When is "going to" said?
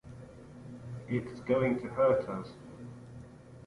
1.41-1.87